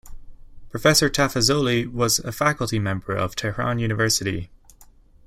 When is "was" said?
1.85-2.17